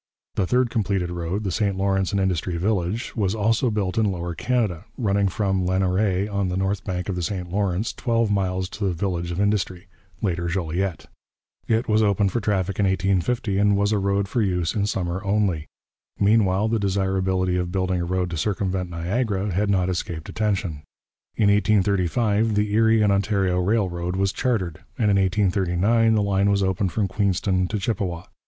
The 0.33 0.47
third 0.47 0.71
completed 0.71 1.11
road, 1.11 1.43
the 1.43 1.51
St 1.51 1.77
Lawrence 1.77 2.09
and 2.11 2.19
Industry 2.19 2.57
Village, 2.57 3.15
was 3.15 3.35
also 3.35 3.69
built 3.69 3.99
in 3.99 4.11
Lower 4.11 4.33
Canada, 4.33 4.85
running 4.97 5.27
from 5.27 5.63
Lanoraie 5.63 6.27
on 6.27 6.47
the 6.49 6.57
north 6.57 6.83
bank 6.83 7.07
of 7.07 7.15
the 7.15 7.21
St 7.21 7.51
Lawrence 7.51 7.93
twelve 7.93 8.31
miles 8.31 8.67
to 8.69 8.83
the 8.83 8.93
village 8.95 9.29
of 9.29 9.39
Industry, 9.39 9.85
later 10.19 10.47
Joliette. 10.47 11.05
It 11.67 11.87
was 11.87 12.01
opened 12.01 12.31
for 12.31 12.39
traffic 12.39 12.79
in 12.79 12.87
1850, 12.87 13.59
and 13.59 13.77
was 13.77 13.91
a 13.91 13.99
road 13.99 14.27
for 14.27 14.41
use 14.41 14.73
in 14.73 14.87
summer 14.87 15.23
only. 15.23 15.67
Meanwhile, 16.19 16.69
the 16.69 16.79
desirability 16.79 17.55
of 17.57 17.71
building 17.71 18.01
a 18.01 18.05
road 18.05 18.31
to 18.31 18.37
circumvent 18.37 18.89
Niagara 18.89 19.51
had 19.53 19.69
not 19.69 19.87
escaped 19.87 20.27
attention. 20.27 20.81
In 21.35 21.51
1835 21.51 22.55
the 22.55 22.73
Erie 22.73 23.03
and 23.03 23.13
Ontario 23.13 23.59
Railroad 23.59 24.15
was 24.15 24.33
chartered, 24.33 24.79
and 24.97 25.11
in 25.11 25.17
1839 25.17 26.15
the 26.15 26.23
line 26.23 26.49
was 26.49 26.63
opened 26.63 26.91
from 26.91 27.07
Queenston 27.07 27.67
to 27.67 27.77
Chippawa. 27.77 28.25